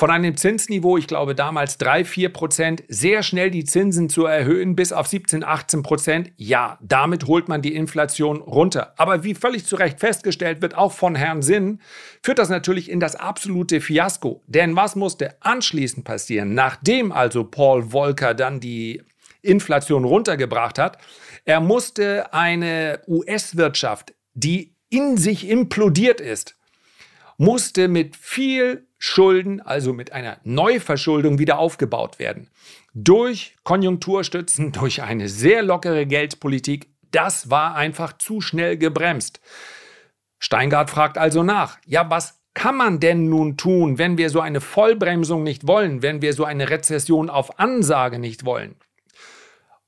Von 0.00 0.08
einem 0.10 0.34
Zinsniveau, 0.34 0.96
ich 0.96 1.06
glaube 1.06 1.34
damals 1.34 1.76
3, 1.76 2.06
4 2.06 2.30
Prozent, 2.30 2.82
sehr 2.88 3.22
schnell 3.22 3.50
die 3.50 3.64
Zinsen 3.64 4.08
zu 4.08 4.24
erhöhen 4.24 4.74
bis 4.74 4.94
auf 4.94 5.06
17, 5.06 5.44
18 5.44 5.82
Prozent. 5.82 6.32
Ja, 6.38 6.78
damit 6.80 7.26
holt 7.26 7.48
man 7.48 7.60
die 7.60 7.74
Inflation 7.74 8.38
runter. 8.38 8.94
Aber 8.96 9.24
wie 9.24 9.34
völlig 9.34 9.66
zu 9.66 9.76
Recht 9.76 10.00
festgestellt 10.00 10.62
wird, 10.62 10.74
auch 10.74 10.92
von 10.92 11.16
Herrn 11.16 11.42
Sinn, 11.42 11.82
führt 12.22 12.38
das 12.38 12.48
natürlich 12.48 12.90
in 12.90 12.98
das 12.98 13.14
absolute 13.14 13.82
Fiasko. 13.82 14.42
Denn 14.46 14.74
was 14.74 14.96
musste 14.96 15.36
anschließend 15.42 16.02
passieren, 16.06 16.54
nachdem 16.54 17.12
also 17.12 17.44
Paul 17.44 17.90
Volcker 17.90 18.32
dann 18.32 18.58
die 18.58 19.02
Inflation 19.42 20.04
runtergebracht 20.04 20.78
hat? 20.78 20.96
Er 21.44 21.60
musste 21.60 22.32
eine 22.32 23.02
US-Wirtschaft, 23.06 24.14
die 24.32 24.74
in 24.88 25.18
sich 25.18 25.46
implodiert 25.46 26.22
ist, 26.22 26.56
musste 27.36 27.86
mit 27.88 28.16
viel 28.16 28.86
Schulden, 29.02 29.62
also 29.62 29.94
mit 29.94 30.12
einer 30.12 30.38
Neuverschuldung 30.44 31.38
wieder 31.38 31.58
aufgebaut 31.58 32.18
werden. 32.18 32.50
Durch 32.92 33.56
Konjunkturstützen, 33.64 34.72
durch 34.72 35.02
eine 35.02 35.28
sehr 35.28 35.62
lockere 35.62 36.06
Geldpolitik, 36.06 36.90
das 37.10 37.50
war 37.50 37.74
einfach 37.74 38.12
zu 38.18 38.40
schnell 38.42 38.76
gebremst. 38.76 39.40
Steingart 40.38 40.90
fragt 40.90 41.16
also 41.16 41.42
nach, 41.42 41.78
ja, 41.86 42.08
was 42.10 42.40
kann 42.52 42.76
man 42.76 43.00
denn 43.00 43.28
nun 43.28 43.56
tun, 43.56 43.96
wenn 43.98 44.18
wir 44.18 44.28
so 44.28 44.40
eine 44.40 44.60
Vollbremsung 44.60 45.42
nicht 45.42 45.66
wollen, 45.66 46.02
wenn 46.02 46.20
wir 46.20 46.34
so 46.34 46.44
eine 46.44 46.68
Rezession 46.68 47.30
auf 47.30 47.58
Ansage 47.58 48.18
nicht 48.18 48.44
wollen? 48.44 48.76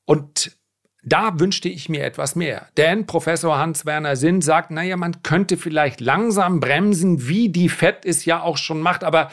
Und 0.06 0.56
da 1.02 1.38
wünschte 1.40 1.68
ich 1.68 1.88
mir 1.88 2.04
etwas 2.04 2.36
mehr. 2.36 2.68
Denn 2.76 3.06
Professor 3.06 3.58
Hans-Werner 3.58 4.16
Sinn 4.16 4.40
sagt, 4.40 4.70
naja, 4.70 4.96
man 4.96 5.22
könnte 5.22 5.56
vielleicht 5.56 6.00
langsam 6.00 6.60
bremsen, 6.60 7.28
wie 7.28 7.48
die 7.48 7.68
FED 7.68 8.04
es 8.04 8.24
ja 8.24 8.40
auch 8.40 8.56
schon 8.56 8.80
macht, 8.80 9.02
aber 9.02 9.30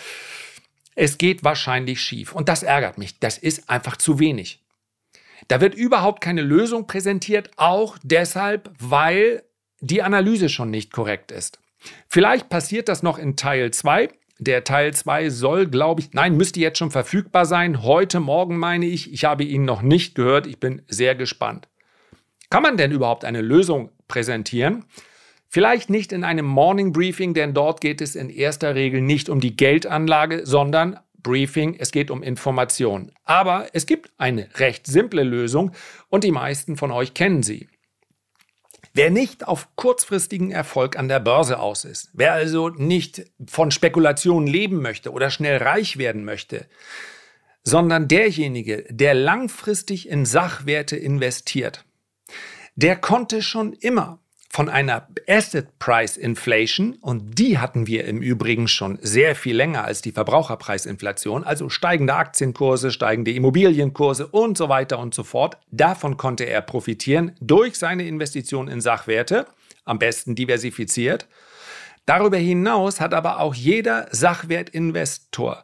es 0.95 1.17
geht 1.17 1.43
wahrscheinlich 1.43 2.01
schief. 2.01 2.33
Und 2.33 2.49
das 2.49 2.63
ärgert 2.63 2.97
mich. 2.97 3.19
Das 3.19 3.37
ist 3.37 3.69
einfach 3.69 3.97
zu 3.97 4.19
wenig. 4.19 4.61
Da 5.47 5.61
wird 5.61 5.75
überhaupt 5.75 6.21
keine 6.21 6.41
Lösung 6.41 6.87
präsentiert, 6.87 7.51
auch 7.55 7.97
deshalb, 8.03 8.71
weil 8.79 9.43
die 9.79 10.01
Analyse 10.01 10.49
schon 10.49 10.69
nicht 10.69 10.91
korrekt 10.91 11.31
ist. 11.31 11.59
Vielleicht 12.07 12.49
passiert 12.49 12.89
das 12.89 13.03
noch 13.03 13.17
in 13.17 13.37
Teil 13.37 13.71
2. 13.71 14.09
Der 14.41 14.63
Teil 14.63 14.93
2 14.93 15.29
soll, 15.29 15.67
glaube 15.67 15.99
ich, 15.99 16.13
nein, 16.13 16.37
müsste 16.37 16.61
jetzt 16.61 16.77
schon 16.77 16.91
verfügbar 16.91 17.45
sein. 17.45 17.83
Heute 17.83 18.21
Morgen 18.21 18.57
meine 18.57 18.85
ich. 18.85 19.11
Ich 19.11 19.25
habe 19.25 19.43
ihn 19.43 19.65
noch 19.65 19.81
nicht 19.81 20.15
gehört. 20.15 20.47
Ich 20.47 20.61
bin 20.61 20.81
sehr 20.87 21.13
gespannt. 21.13 21.67
Kann 22.49 22.63
man 22.63 22.77
denn 22.77 22.93
überhaupt 22.93 23.25
eine 23.25 23.41
Lösung 23.41 23.91
präsentieren? 24.07 24.85
Vielleicht 25.49 25.89
nicht 25.89 26.13
in 26.13 26.23
einem 26.23 26.45
Morning 26.45 26.93
Briefing, 26.93 27.33
denn 27.33 27.53
dort 27.53 27.81
geht 27.81 27.99
es 27.99 28.15
in 28.15 28.29
erster 28.29 28.75
Regel 28.75 29.01
nicht 29.01 29.27
um 29.27 29.41
die 29.41 29.57
Geldanlage, 29.57 30.45
sondern 30.45 30.99
Briefing, 31.21 31.75
es 31.77 31.91
geht 31.91 32.09
um 32.09 32.23
Information. 32.23 33.11
Aber 33.25 33.67
es 33.73 33.85
gibt 33.85 34.09
eine 34.17 34.47
recht 34.55 34.87
simple 34.87 35.23
Lösung 35.23 35.71
und 36.07 36.23
die 36.23 36.31
meisten 36.31 36.77
von 36.77 36.91
euch 36.91 37.13
kennen 37.13 37.43
sie. 37.43 37.67
Wer 38.93 39.11
nicht 39.11 39.47
auf 39.47 39.67
kurzfristigen 39.75 40.51
Erfolg 40.51 40.97
an 40.97 41.07
der 41.07 41.19
Börse 41.19 41.59
aus 41.59 41.85
ist, 41.85 42.09
wer 42.13 42.33
also 42.33 42.69
nicht 42.69 43.25
von 43.47 43.71
Spekulationen 43.71 44.47
leben 44.47 44.81
möchte 44.81 45.11
oder 45.11 45.29
schnell 45.29 45.57
reich 45.57 45.97
werden 45.97 46.25
möchte, 46.25 46.65
sondern 47.63 48.07
derjenige, 48.07 48.85
der 48.89 49.13
langfristig 49.13 50.09
in 50.09 50.25
Sachwerte 50.25 50.95
investiert, 50.95 51.85
der 52.75 52.95
konnte 52.95 53.41
schon 53.41 53.73
immer 53.73 54.19
von 54.51 54.67
einer 54.67 55.07
Asset 55.27 55.77
Price 55.77 56.17
Inflation 56.17 56.93
und 57.01 57.37
die 57.37 57.59
hatten 57.59 57.85
wir 57.85 58.05
im 58.05 58.21
Übrigen 58.21 58.67
schon 58.67 58.97
sehr 59.01 59.35
viel 59.35 59.55
länger 59.55 59.85
als 59.85 60.01
die 60.01 60.11
Verbraucherpreisinflation, 60.11 61.43
also 61.43 61.69
steigende 61.69 62.15
Aktienkurse, 62.15 62.89
steigende 62.91 63.31
Immobilienkurse 63.31 64.25
und 64.27 64.57
so 64.57 64.67
weiter 64.67 64.97
und 64.97 65.13
so 65.13 65.23
fort. 65.23 65.57
Davon 65.69 66.17
konnte 66.17 66.45
er 66.45 66.61
profitieren 66.61 67.35
durch 67.39 67.77
seine 67.77 68.07
Investition 68.07 68.67
in 68.67 68.81
Sachwerte, 68.81 69.45
am 69.85 69.99
besten 69.99 70.33
diversifiziert. 70.33 71.27
Darüber 72.07 72.37
hinaus 72.37 72.99
hat 72.99 73.13
aber 73.13 73.39
auch 73.39 73.53
jeder 73.53 74.07
Sachwertinvestor 74.11 75.63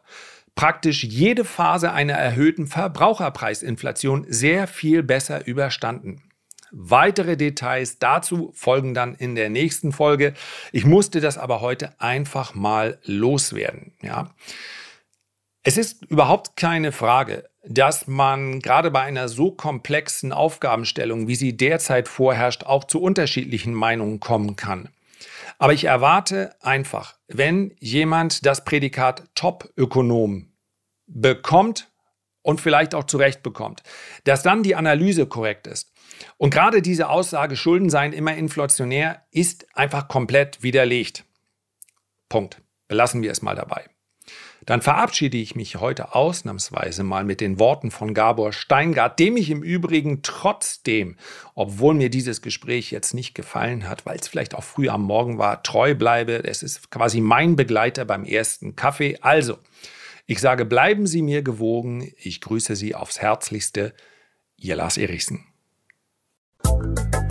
praktisch 0.56 1.04
jede 1.04 1.44
Phase 1.44 1.92
einer 1.92 2.14
erhöhten 2.14 2.66
Verbraucherpreisinflation 2.66 4.26
sehr 4.28 4.66
viel 4.66 5.02
besser 5.02 5.46
überstanden. 5.46 6.22
Weitere 6.70 7.36
Details 7.36 7.98
dazu 7.98 8.52
folgen 8.54 8.94
dann 8.94 9.14
in 9.14 9.34
der 9.34 9.50
nächsten 9.50 9.92
Folge. 9.92 10.34
Ich 10.72 10.84
musste 10.84 11.20
das 11.20 11.38
aber 11.38 11.60
heute 11.60 12.00
einfach 12.00 12.54
mal 12.54 12.98
loswerden. 13.04 13.94
Ja. 14.02 14.34
Es 15.62 15.76
ist 15.76 16.04
überhaupt 16.06 16.56
keine 16.56 16.92
Frage, 16.92 17.48
dass 17.64 18.06
man 18.06 18.60
gerade 18.60 18.90
bei 18.90 19.00
einer 19.00 19.28
so 19.28 19.50
komplexen 19.50 20.32
Aufgabenstellung, 20.32 21.28
wie 21.28 21.34
sie 21.34 21.56
derzeit 21.56 22.08
vorherrscht, 22.08 22.64
auch 22.64 22.84
zu 22.84 23.00
unterschiedlichen 23.00 23.74
Meinungen 23.74 24.20
kommen 24.20 24.56
kann. 24.56 24.88
Aber 25.58 25.72
ich 25.72 25.84
erwarte 25.84 26.54
einfach, 26.60 27.16
wenn 27.28 27.74
jemand 27.80 28.44
das 28.46 28.64
Prädikat 28.64 29.24
Top-Ökonom 29.34 30.52
bekommt 31.06 31.88
und 32.42 32.60
vielleicht 32.60 32.94
auch 32.94 33.04
zurecht 33.04 33.42
bekommt, 33.42 33.82
dass 34.24 34.42
dann 34.42 34.62
die 34.62 34.76
Analyse 34.76 35.26
korrekt 35.26 35.66
ist 35.66 35.92
und 36.36 36.50
gerade 36.50 36.82
diese 36.82 37.08
Aussage, 37.08 37.56
Schulden 37.56 37.90
seien 37.90 38.12
immer 38.12 38.34
inflationär, 38.34 39.22
ist 39.30 39.66
einfach 39.76 40.08
komplett 40.08 40.62
widerlegt. 40.62 41.24
Punkt. 42.28 42.62
Belassen 42.88 43.22
wir 43.22 43.32
es 43.32 43.42
mal 43.42 43.56
dabei. 43.56 43.84
Dann 44.64 44.82
verabschiede 44.82 45.36
ich 45.36 45.54
mich 45.54 45.76
heute 45.76 46.14
ausnahmsweise 46.14 47.04
mal 47.04 47.24
mit 47.24 47.40
den 47.40 47.60
Worten 47.60 47.92
von 47.92 48.14
Gabor 48.14 48.52
Steingart, 48.52 49.20
dem 49.20 49.36
ich 49.36 49.50
im 49.50 49.62
Übrigen 49.62 50.22
trotzdem, 50.22 51.16
obwohl 51.54 51.94
mir 51.94 52.10
dieses 52.10 52.42
Gespräch 52.42 52.90
jetzt 52.90 53.14
nicht 53.14 53.34
gefallen 53.34 53.88
hat, 53.88 54.06
weil 54.06 54.18
es 54.18 54.26
vielleicht 54.26 54.54
auch 54.54 54.64
früh 54.64 54.88
am 54.88 55.02
Morgen 55.02 55.38
war, 55.38 55.62
treu 55.62 55.94
bleibe. 55.94 56.42
Es 56.44 56.64
ist 56.64 56.90
quasi 56.90 57.20
mein 57.20 57.54
Begleiter 57.54 58.04
beim 58.04 58.24
ersten 58.24 58.74
Kaffee. 58.74 59.18
Also, 59.20 59.58
ich 60.26 60.40
sage, 60.40 60.64
bleiben 60.64 61.06
Sie 61.06 61.22
mir 61.22 61.42
gewogen. 61.42 62.12
Ich 62.16 62.40
grüße 62.40 62.74
Sie 62.74 62.96
aufs 62.96 63.20
Herzlichste. 63.20 63.94
Ihr 64.56 64.74
Lars 64.74 64.96
Erichsen. 64.96 65.44
Thank 66.64 67.14
you. 67.14 67.25